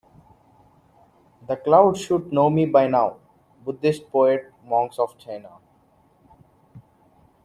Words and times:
"The 1.47 1.55
clouds 1.57 2.01
should 2.01 2.33
know 2.33 2.49
me 2.49 2.65
by 2.65 2.87
now: 2.87 3.19
Buddhist 3.63 4.09
poet 4.11 4.51
monks 4.65 4.97
of 4.97 5.15
China. 5.19 5.59